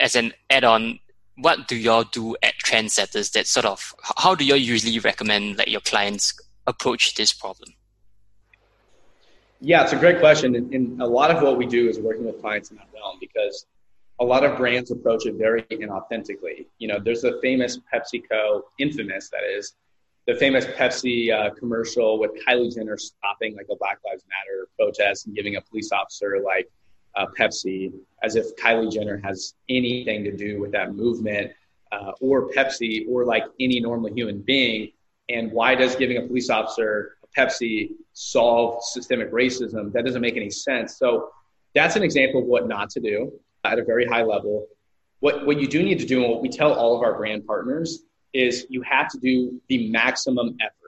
[0.00, 0.98] as an add-on
[1.40, 5.68] what do y'all do at trendsetters that sort of how do y'all usually recommend like
[5.68, 6.34] your clients
[6.66, 7.70] approach this problem?
[9.60, 10.54] Yeah, it's a great question.
[10.54, 13.16] And, and, a lot of what we do is working with clients in that realm
[13.20, 13.66] because
[14.20, 16.66] a lot of brands approach it very inauthentically.
[16.78, 19.74] You know, there's the famous PepsiCo, infamous that is,
[20.26, 25.26] the famous Pepsi uh, commercial with Kylie Jenner stopping like a Black Lives Matter protest
[25.26, 26.68] and giving a police officer like
[27.18, 31.52] uh, Pepsi as if Kylie Jenner has anything to do with that movement
[31.92, 34.92] uh, or Pepsi or like any normal human being
[35.28, 39.92] and why does giving a police officer a Pepsi solve systemic racism?
[39.92, 40.96] That doesn't make any sense.
[40.96, 41.30] So
[41.74, 43.32] that's an example of what not to do
[43.64, 44.66] at a very high level.
[45.20, 47.46] What, what you do need to do, and what we tell all of our brand
[47.46, 50.87] partners, is you have to do the maximum effort.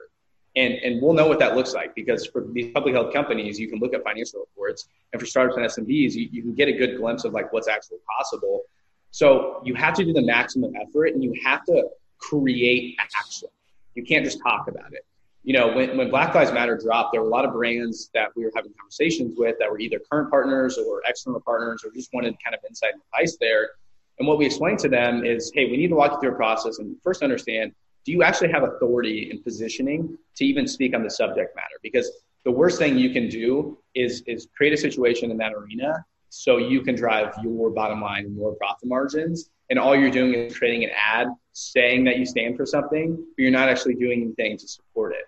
[0.55, 3.69] And, and we'll know what that looks like because for these public health companies, you
[3.69, 4.87] can look at financial reports.
[5.13, 7.69] And for startups and SMBs, you, you can get a good glimpse of like what's
[7.69, 8.63] actually possible.
[9.11, 11.83] So you have to do the maximum effort and you have to
[12.17, 13.49] create action.
[13.95, 15.05] You can't just talk about it.
[15.43, 18.29] You know, when, when Black Lives Matter dropped, there were a lot of brands that
[18.35, 22.13] we were having conversations with that were either current partners or external partners or just
[22.13, 23.71] wanted kind of insight and advice there.
[24.19, 26.35] And what we explained to them is, hey, we need to walk you through a
[26.35, 27.73] process and first understand,
[28.05, 31.79] do you actually have authority and positioning to even speak on the subject matter?
[31.83, 32.09] Because
[32.45, 36.57] the worst thing you can do is is create a situation in that arena so
[36.57, 40.57] you can drive your bottom line and your profit margins and all you're doing is
[40.57, 44.57] creating an ad saying that you stand for something, but you're not actually doing anything
[44.57, 45.25] to support it.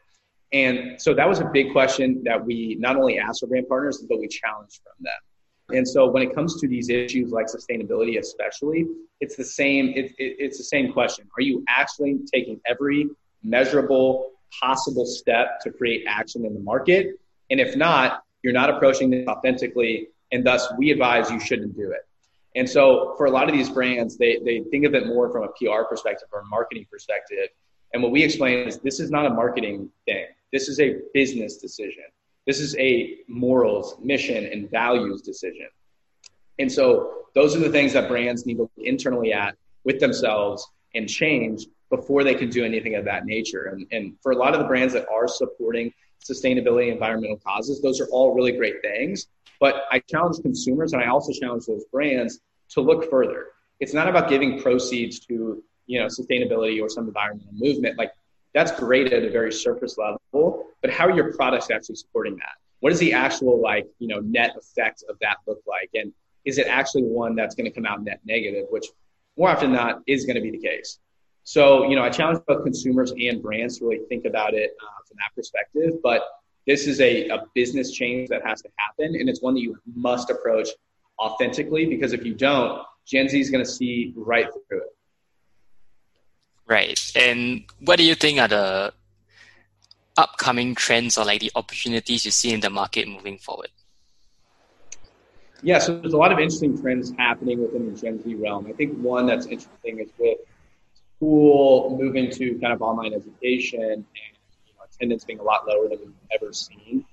[0.52, 4.04] And so that was a big question that we not only asked our brand partners,
[4.08, 5.14] but we challenged from them.
[5.70, 8.86] And so when it comes to these issues like sustainability, especially,
[9.22, 9.90] it's the same.
[9.90, 11.28] It, it, it's the same question.
[11.38, 13.10] Are you actually taking every
[13.44, 17.20] measurable possible step to create action in the market?
[17.50, 21.92] And if not, you're not approaching this authentically, and thus we advise you shouldn't do
[21.92, 22.02] it.
[22.56, 25.44] And so for a lot of these brands, they, they think of it more from
[25.44, 27.50] a PR perspective or a marketing perspective.
[27.94, 30.26] And what we explain is this is not a marketing thing.
[30.52, 32.04] This is a business decision.
[32.46, 35.68] This is a morals, mission, and values decision.
[36.60, 40.68] And so those are the things that brands need to look internally at with themselves
[40.94, 43.66] and change before they can do anything of that nature.
[43.66, 48.00] And, and for a lot of the brands that are supporting sustainability, environmental causes, those
[48.00, 49.28] are all really great things.
[49.60, 53.48] But I challenge consumers and I also challenge those brands to look further.
[53.80, 57.98] It's not about giving proceeds to, you know, sustainability or some environmental movement.
[57.98, 58.12] Like
[58.54, 62.56] that's great at a very surface level, but how are your products actually supporting that?
[62.80, 65.90] What is the actual like, you know, net effect of that look like?
[65.94, 66.14] And
[66.46, 68.88] is it actually one that's going to come out net negative, which
[69.38, 71.00] more often than not is going to be the case.
[71.44, 75.04] So, you know, I challenge both consumers and brands to really think about it uh,
[75.08, 76.00] from that perspective.
[76.02, 76.22] But
[76.66, 79.78] this is a, a business change that has to happen, and it's one that you
[79.94, 80.70] must approach
[81.20, 84.96] authentically because if you don't, Gen Z is going to see right through it.
[86.68, 87.00] Right.
[87.16, 88.94] And what do you think are the
[90.18, 93.70] upcoming trends or like the opportunities you see in the market moving forward?
[95.62, 98.68] Yeah, so there's a lot of interesting trends happening within the Gen Z realm.
[98.68, 100.38] I think one that's interesting is with
[101.16, 104.04] school moving to kind of online education and
[104.66, 107.06] you know, attendance being a lot lower than we've ever seen.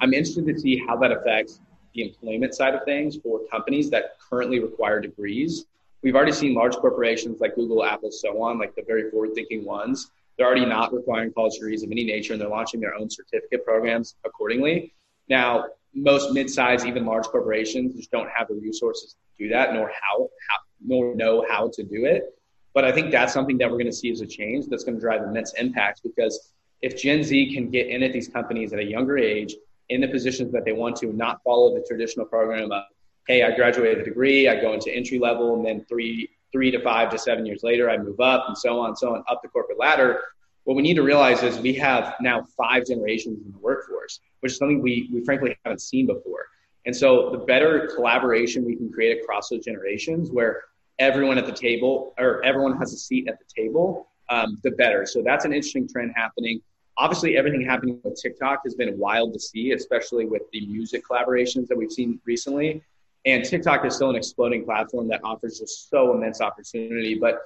[0.00, 1.60] I'm interested to see how that affects
[1.94, 5.66] the employment side of things for companies that currently require degrees.
[6.06, 9.64] We've already seen large corporations like Google, Apple, so on, like the very forward thinking
[9.64, 10.12] ones.
[10.38, 13.64] They're already not requiring college degrees of any nature and they're launching their own certificate
[13.64, 14.94] programs accordingly.
[15.28, 15.64] Now,
[15.94, 20.28] most mid-sized, even large corporations just don't have the resources to do that, nor how,
[20.48, 22.38] how nor know how to do it.
[22.72, 24.94] But I think that's something that we're going to see as a change that's going
[24.94, 28.78] to drive immense impact because if Gen Z can get in at these companies at
[28.78, 29.56] a younger age
[29.88, 32.84] in the positions that they want to, not follow the traditional program of,
[33.26, 36.80] hey, I graduated a degree, I go into entry level, and then three three to
[36.80, 39.48] five to seven years later, I move up, and so on, so on, up the
[39.48, 40.22] corporate ladder.
[40.64, 44.52] What we need to realize is we have now five generations in the workforce, which
[44.52, 46.46] is something we, we frankly haven't seen before.
[46.86, 50.64] And so the better collaboration we can create across those generations where
[50.98, 55.04] everyone at the table or everyone has a seat at the table, um, the better.
[55.04, 56.62] So that's an interesting trend happening
[56.98, 61.68] obviously everything happening with TikTok has been wild to see, especially with the music collaborations
[61.68, 62.82] that we've seen recently.
[63.26, 67.18] And TikTok is still an exploding platform that offers just so immense opportunity.
[67.18, 67.40] But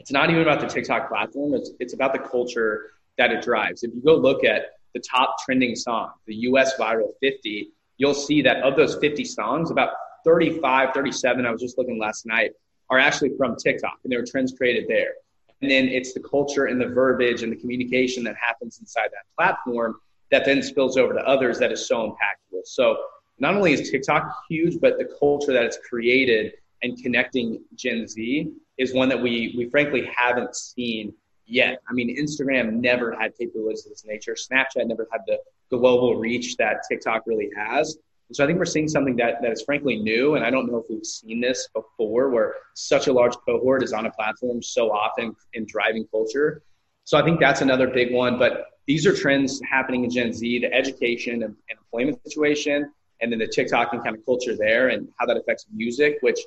[0.00, 3.84] it's not even about the TikTok platform, it's, it's about the culture that it drives.
[3.84, 8.42] If you go look at the top trending songs, the US Viral 50, you'll see
[8.42, 9.90] that of those 50 songs, about
[10.24, 12.50] 35, 37, I was just looking last night,
[12.90, 15.14] are actually from TikTok and there were trends created there.
[15.60, 19.24] And then it's the culture and the verbiage and the communication that happens inside that
[19.36, 20.00] platform
[20.32, 22.62] that then spills over to others that is so impactful.
[22.64, 22.96] So
[23.38, 28.50] not only is TikTok huge, but the culture that it's created and connecting Gen Z
[28.78, 31.12] is one that we we frankly haven't seen
[31.46, 31.80] yet.
[31.88, 34.34] I mean, Instagram never had capabilities of this nature.
[34.34, 35.38] Snapchat never had the
[35.70, 37.98] global reach that TikTok really has.
[38.28, 40.36] And so I think we're seeing something that, that is frankly new.
[40.36, 43.92] And I don't know if we've seen this before where such a large cohort is
[43.92, 46.62] on a platform so often in driving culture.
[47.04, 48.38] So I think that's another big one.
[48.38, 52.90] But these are trends happening in Gen Z, the education and, and employment situation,
[53.22, 56.40] and then the TikTok and kind of culture there and how that affects music, which,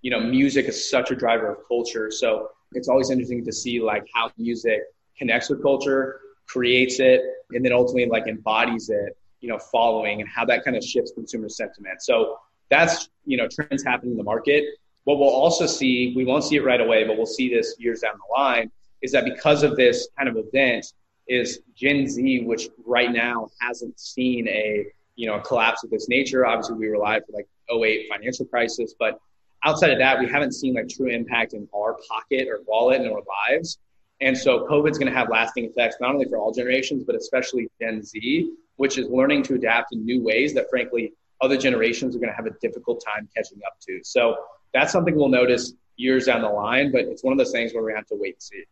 [0.00, 2.10] you know, music is such a driver of culture.
[2.10, 4.80] So it's always interesting to see like how music
[5.16, 7.20] connects with culture, creates it,
[7.52, 11.12] and then ultimately like embodies it you know following and how that kind of shifts
[11.14, 12.00] consumer sentiment.
[12.00, 12.38] So
[12.70, 14.64] that's you know trends happening in the market.
[15.04, 18.00] What we'll also see, we won't see it right away, but we'll see this years
[18.00, 18.70] down the line,
[19.02, 20.92] is that because of this kind of event,
[21.26, 24.86] is Gen Z, which right now hasn't seen a
[25.16, 26.46] you know a collapse of this nature.
[26.46, 29.18] Obviously, we were relied for like 08 financial crisis, but
[29.64, 33.10] outside of that, we haven't seen like true impact in our pocket or wallet and
[33.10, 33.78] our lives.
[34.20, 37.68] And so COVID's going to have lasting effects, not only for all generations, but especially
[37.80, 42.20] Gen Z, which is learning to adapt in new ways that frankly other generations are
[42.20, 44.00] going to have a difficult time catching up to.
[44.04, 44.36] So
[44.72, 47.82] that's something we'll notice years down the line, but it's one of those things where
[47.82, 48.64] we have to wait and see.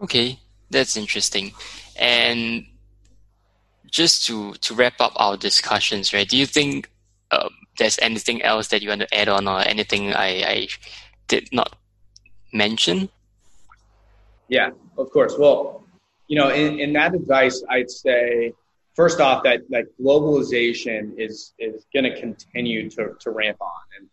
[0.00, 1.52] Okay, that's interesting.
[1.96, 2.66] And
[3.90, 6.28] just to to wrap up our discussions, right?
[6.28, 6.90] Do you think
[7.30, 10.68] um, there's anything else that you want to add on, or anything I, I
[11.28, 11.76] did not
[12.52, 13.08] mention?
[14.48, 15.34] Yeah, of course.
[15.38, 15.84] Well,
[16.28, 18.52] you know, in, in that advice, I'd say
[18.94, 24.08] first off that that globalization is is going to continue to to ramp on and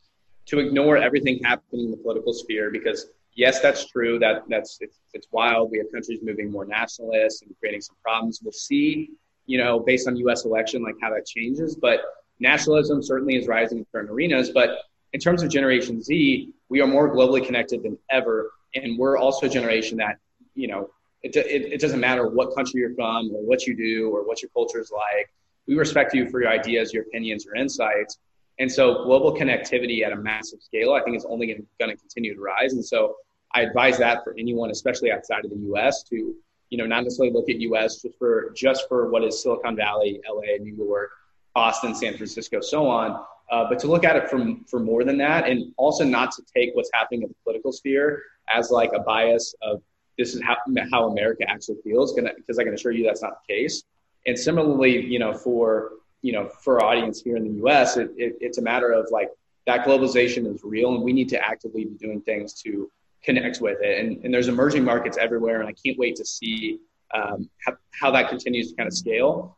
[0.45, 4.19] to ignore everything happening in the political sphere because yes, that's true.
[4.19, 5.71] That that's it's, it's wild.
[5.71, 8.39] We have countries moving more nationalist and creating some problems.
[8.43, 9.12] We'll see,
[9.45, 10.45] you know, based on U.S.
[10.45, 11.75] election, like how that changes.
[11.75, 12.01] But
[12.39, 14.49] nationalism certainly is rising in certain arenas.
[14.49, 14.79] But
[15.13, 19.45] in terms of Generation Z, we are more globally connected than ever, and we're also
[19.45, 20.17] a generation that
[20.56, 20.89] you know
[21.23, 24.41] it, it, it doesn't matter what country you're from or what you do or what
[24.41, 25.32] your culture is like.
[25.67, 28.17] We respect you for your ideas, your opinions, your insights.
[28.60, 32.36] And so global connectivity at a massive scale, I think is only going to continue
[32.36, 32.73] to rise.
[32.73, 33.15] And so
[33.53, 36.36] I advise that for anyone, especially outside of the U.S., to
[36.73, 38.01] you know not necessarily look at U.S.
[38.01, 41.12] just for just for what is Silicon Valley, L.A., New York,
[41.53, 45.15] Boston, San Francisco, so on, uh, but to look at it from for more than
[45.19, 49.01] that, and also not to take what's happening in the political sphere as like a
[49.01, 49.83] bias of
[50.17, 50.57] this is how,
[50.91, 53.83] how America actually feels, because I can assure you that's not the case.
[54.25, 55.91] And similarly, you know, for
[56.23, 59.05] you know, for our audience here in the U.S., it, it, it's a matter of
[59.12, 59.29] like
[59.67, 62.89] that globalization is real, and we need to actively be doing things to
[63.23, 64.03] connect with it.
[64.03, 66.79] And, and there's emerging markets everywhere, and I can't wait to see
[67.13, 69.57] um, how, how that continues to kind of scale.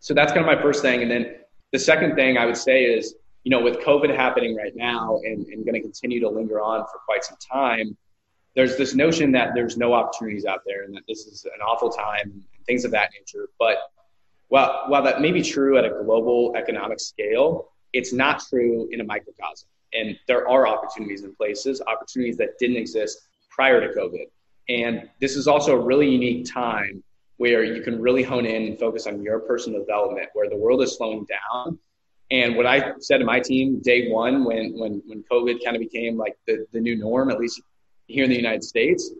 [0.00, 1.02] So that's kind of my first thing.
[1.02, 1.36] And then
[1.72, 5.46] the second thing I would say is, you know, with COVID happening right now and,
[5.46, 7.96] and going to continue to linger on for quite some time,
[8.54, 11.90] there's this notion that there's no opportunities out there and that this is an awful
[11.90, 13.48] time and things of that nature.
[13.58, 13.76] But
[14.48, 19.00] while, while that may be true at a global economic scale, it's not true in
[19.00, 19.68] a microcosm.
[19.92, 24.26] And there are opportunities in places, opportunities that didn't exist prior to COVID.
[24.68, 27.02] And this is also a really unique time
[27.38, 30.82] where you can really hone in and focus on your personal development, where the world
[30.82, 31.78] is slowing down.
[32.30, 35.80] And what I said to my team day one, when when when COVID kind of
[35.80, 37.62] became like the, the new norm, at least
[38.06, 39.12] here in the United States,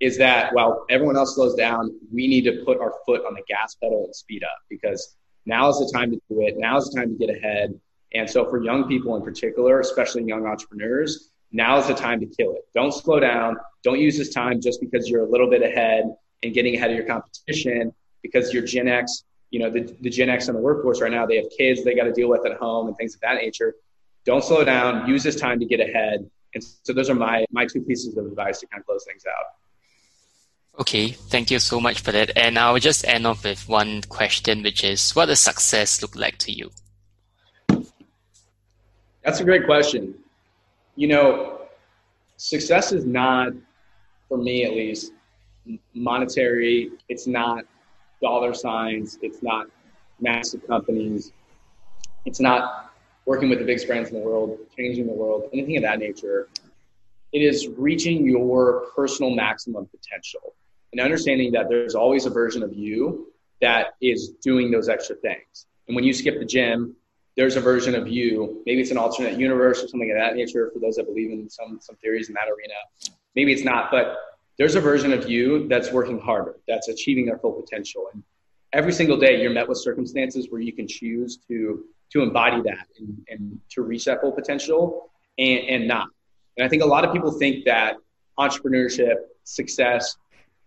[0.00, 3.42] is that while everyone else slows down, we need to put our foot on the
[3.46, 6.56] gas pedal and speed up because now is the time to do it.
[6.58, 7.78] Now is the time to get ahead.
[8.14, 12.26] And so for young people in particular, especially young entrepreneurs, now is the time to
[12.26, 12.62] kill it.
[12.74, 13.56] Don't slow down.
[13.82, 16.04] Don't use this time just because you're a little bit ahead
[16.42, 20.28] and getting ahead of your competition because you're Gen X, you know, the, the Gen
[20.28, 22.56] X in the workforce right now, they have kids they got to deal with at
[22.58, 23.74] home and things of that nature.
[24.24, 25.08] Don't slow down.
[25.08, 26.28] Use this time to get ahead.
[26.54, 29.24] And so those are my, my two pieces of advice to kind of close things
[29.26, 29.44] out.
[30.80, 32.36] Okay, thank you so much for that.
[32.36, 36.38] And I'll just end off with one question, which is what does success look like
[36.38, 36.70] to you?
[39.26, 40.14] That's a great question.
[40.94, 41.62] You know,
[42.36, 43.52] success is not,
[44.28, 45.14] for me at least,
[45.94, 46.92] monetary.
[47.08, 47.64] It's not
[48.22, 49.18] dollar signs.
[49.22, 49.66] It's not
[50.20, 51.32] massive companies.
[52.24, 52.92] It's not
[53.24, 56.48] working with the biggest brands in the world, changing the world, anything of that nature.
[57.32, 60.54] It is reaching your personal maximum potential
[60.92, 65.66] and understanding that there's always a version of you that is doing those extra things.
[65.88, 66.94] And when you skip the gym,
[67.36, 68.62] there's a version of you.
[68.66, 71.48] Maybe it's an alternate universe or something of that nature for those that believe in
[71.50, 72.74] some some theories in that arena.
[73.34, 74.16] Maybe it's not, but
[74.58, 78.08] there's a version of you that's working harder, that's achieving their full potential.
[78.12, 78.22] And
[78.72, 82.86] every single day you're met with circumstances where you can choose to to embody that
[82.98, 86.08] and, and to reach that full potential and, and not.
[86.56, 87.96] And I think a lot of people think that
[88.38, 90.16] entrepreneurship, success,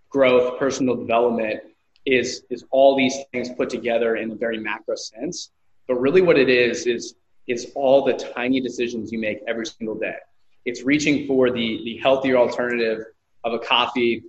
[0.10, 1.62] growth, personal development
[2.06, 5.52] is is all these things put together in a very macro sense.
[5.90, 7.16] But really what it is is
[7.48, 10.18] is all the tiny decisions you make every single day.
[10.64, 13.04] It's reaching for the the healthier alternative
[13.44, 14.24] of a coffee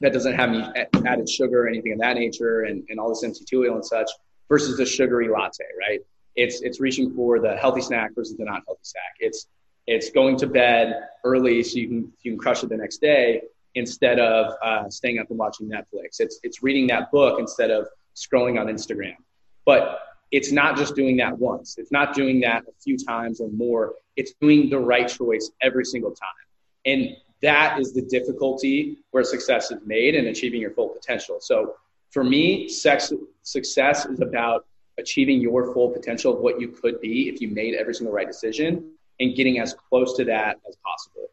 [0.00, 0.64] that doesn't have any
[1.06, 4.10] added sugar or anything of that nature and, and all this MCT oil and such
[4.48, 6.00] versus the sugary latte, right?
[6.34, 9.14] It's it's reaching for the healthy snack versus the not healthy snack.
[9.20, 9.46] It's
[9.86, 13.42] it's going to bed early so you can you can crush it the next day
[13.76, 16.18] instead of uh, staying up and watching Netflix.
[16.18, 19.14] It's it's reading that book instead of scrolling on Instagram.
[19.64, 20.00] But
[20.30, 21.78] it's not just doing that once.
[21.78, 23.94] It's not doing that a few times or more.
[24.16, 26.28] It's doing the right choice every single time.
[26.84, 31.38] And that is the difficulty where success is made and achieving your full potential.
[31.40, 31.74] So
[32.10, 33.12] for me, sex,
[33.42, 34.66] success is about
[34.98, 38.26] achieving your full potential of what you could be if you made every single right
[38.26, 41.28] decision and getting as close to that as possible.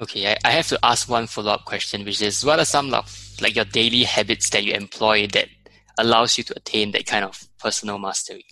[0.00, 2.94] Okay, I, I have to ask one follow up question, which is what are some
[2.94, 5.48] of like your daily habits that you employ that
[5.98, 8.46] allows you to attain that kind of personal mastery?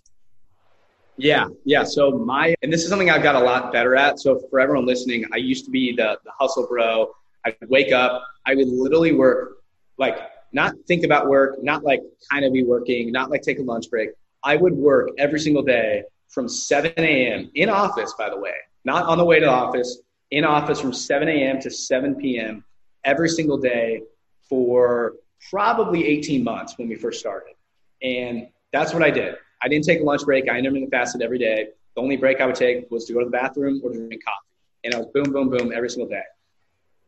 [1.17, 1.85] Yeah, yeah.
[1.85, 4.19] So my and this is something I've got a lot better at.
[4.21, 7.15] So for everyone listening, I used to be the the hustle bro.
[7.47, 9.59] I would wake up, I would literally work
[9.99, 10.19] like
[10.53, 13.89] not think about work, not like kind of be working, not like take a lunch
[13.91, 14.11] break.
[14.43, 17.51] I would work every single day from 7 a.m.
[17.55, 18.55] in office, by the way,
[18.85, 19.99] not on the way to the office,
[20.31, 21.61] in office from 7 a.m.
[21.61, 22.65] to 7 p.m.
[23.05, 24.03] every single day
[24.49, 25.15] for
[25.51, 27.55] probably 18 months when we first started.
[28.03, 29.37] And that's what I did.
[29.63, 30.49] I didn't take a lunch break.
[30.49, 31.69] I intermittent fasted every day.
[31.95, 34.23] The only break I would take was to go to the bathroom or to drink
[34.25, 34.37] coffee.
[34.85, 36.23] And I was boom, boom, boom every single day.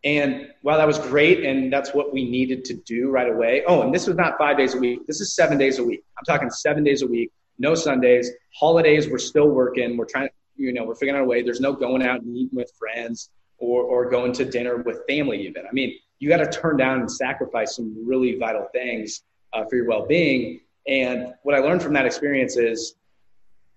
[0.04, 3.64] And while that was great, and that's what we needed to do right away.
[3.66, 5.06] Oh, and this was not five days a week.
[5.06, 6.04] This is seven days a week.
[6.16, 8.30] I'm talking seven days a week, no Sundays.
[8.58, 9.96] Holidays, we're still working.
[9.96, 11.42] We're trying, you know, we're figuring out a way.
[11.42, 15.46] There's no going out and eating with friends or, or going to dinner with family,
[15.46, 15.64] even.
[15.66, 19.76] I mean, you got to turn down and sacrifice some really vital things uh, for
[19.76, 20.60] your well-being.
[20.86, 22.94] And what I learned from that experience is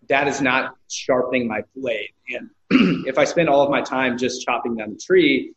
[0.10, 2.10] that is not sharpening my blade.
[2.30, 2.50] And
[3.08, 5.54] if I spend all of my time just chopping down the tree,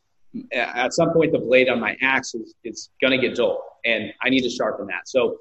[0.52, 4.12] at some point the blade on my axe is, is going to get dull, and
[4.22, 5.08] I need to sharpen that.
[5.08, 5.38] So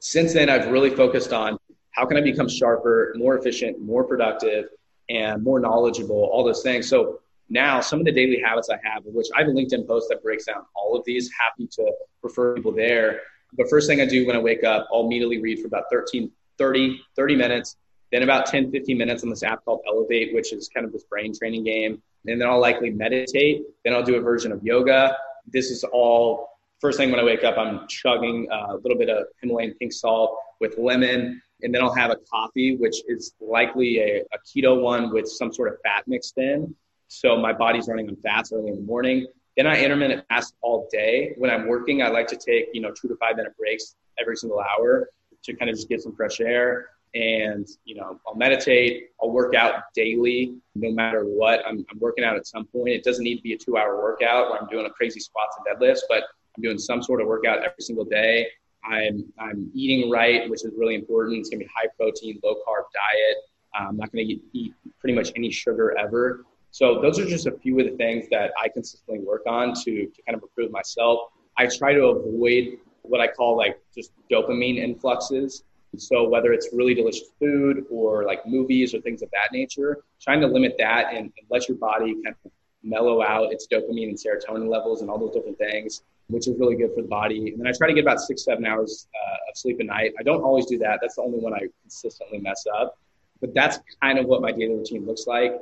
[0.00, 1.58] since then, I've really focused on
[1.92, 4.66] how can I become sharper, more efficient, more productive,
[5.08, 6.28] and more knowledgeable.
[6.32, 6.88] All those things.
[6.88, 10.08] So now some of the daily habits I have, which I have a LinkedIn post
[10.10, 11.30] that breaks down all of these.
[11.38, 11.92] Happy to
[12.22, 13.20] refer people there.
[13.52, 16.30] But first thing I do when I wake up, I'll immediately read for about 13,
[16.58, 17.76] 30, 30 minutes.
[18.12, 21.04] Then about 10, 15 minutes on this app called Elevate, which is kind of this
[21.04, 22.02] brain training game.
[22.26, 23.62] And then I'll likely meditate.
[23.84, 25.16] Then I'll do a version of yoga.
[25.46, 26.48] This is all
[26.80, 27.56] first thing when I wake up.
[27.58, 31.40] I'm chugging uh, a little bit of Himalayan pink salt with lemon.
[31.62, 35.52] And then I'll have a coffee, which is likely a, a keto one with some
[35.52, 36.74] sort of fat mixed in.
[37.08, 39.26] So my body's running on fats early in the morning.
[39.56, 41.32] Then I intermittent fast all day.
[41.38, 44.36] When I'm working, I like to take, you know, two to five minute breaks every
[44.36, 45.08] single hour
[45.44, 46.90] to kind of just get some fresh air.
[47.14, 49.10] and you know I'll meditate.
[49.22, 51.64] I'll work out daily, no matter what.
[51.66, 52.90] I'm, I'm working out at some point.
[52.90, 55.66] It doesn't need to be a two-hour workout where I'm doing a crazy squats and
[55.66, 56.24] deadlifts, but
[56.56, 58.46] I'm doing some sort of workout every single day.
[58.84, 61.38] I'm I'm eating right, which is really important.
[61.38, 63.36] It's gonna be high protein, low carb diet.
[63.74, 66.44] I'm not gonna eat, eat pretty much any sugar ever.
[66.76, 70.08] So those are just a few of the things that I consistently work on to,
[70.08, 71.20] to kind of improve myself.
[71.56, 75.64] I try to avoid what I call like just dopamine influxes.
[75.96, 80.42] So whether it's really delicious food or like movies or things of that nature, trying
[80.42, 82.52] to limit that and, and let your body kind of
[82.82, 86.76] mellow out its dopamine and serotonin levels and all those different things, which is really
[86.76, 87.52] good for the body.
[87.52, 90.12] And then I try to get about six, seven hours uh, of sleep a night.
[90.20, 90.98] I don't always do that.
[91.00, 92.98] That's the only one I consistently mess up.
[93.40, 95.54] But that's kind of what my daily routine looks like.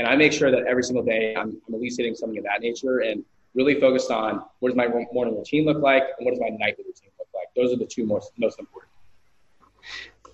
[0.00, 2.44] And I make sure that every single day I'm, I'm at least hitting something of
[2.44, 3.22] that nature and
[3.52, 6.84] really focused on what does my morning routine look like and what does my nightly
[6.86, 7.48] routine look like.
[7.54, 8.90] Those are the two most, most important.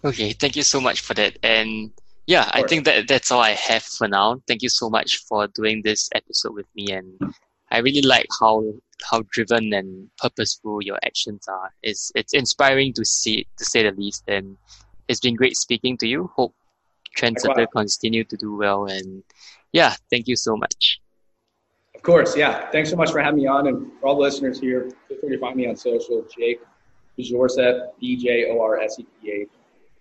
[0.05, 1.37] Okay, thank you so much for that.
[1.43, 1.91] And
[2.29, 4.41] yeah, I think that that's all I have for now.
[4.47, 7.35] Thank you so much for doing this episode with me, and
[7.73, 8.73] I really like how
[9.11, 11.73] how driven and purposeful your actions are.
[11.83, 14.23] It's it's inspiring to see, to say the least.
[14.29, 14.57] And
[15.09, 16.31] it's been great speaking to you.
[16.37, 16.55] Hope
[17.17, 18.87] Trendsetter continue to do well.
[18.87, 19.23] And
[19.73, 21.01] yeah, thank you so much.
[21.95, 22.71] Of course, yeah.
[22.71, 25.31] Thanks so much for having me on, and for all the listeners here, feel free
[25.31, 26.25] to find me on social.
[26.37, 26.61] Jake
[27.19, 29.49] Bjorseph, B J O R S E P H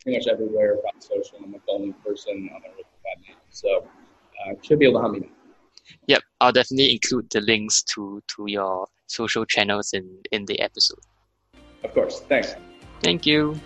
[0.05, 1.39] pretty much everywhere on social.
[1.43, 3.37] I'm the only person on there with that name.
[3.49, 3.87] So
[4.47, 5.27] uh, should be able to help me now.
[6.07, 10.99] Yep, I'll definitely include the links to, to your social channels in, in the episode.
[11.83, 12.21] Of course.
[12.21, 12.55] Thanks.
[13.01, 13.59] Thank you.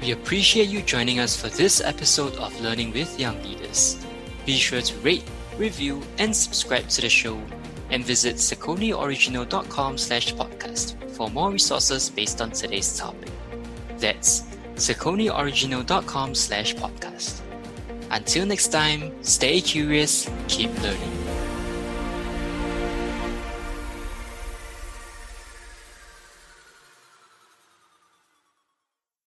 [0.00, 4.02] We appreciate you joining us for this episode of Learning with Young Leaders.
[4.46, 5.24] Be sure to rate,
[5.58, 7.38] review, and subscribe to the show
[7.90, 13.28] and visit sauconyoriginal.com slash podcast for more resources based on today's topic.
[13.98, 14.42] That's
[14.76, 17.40] sauconyoriginal.com slash podcast.
[18.10, 21.19] Until next time, stay curious, keep learning.